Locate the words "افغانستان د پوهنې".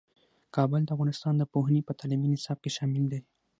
0.95-1.81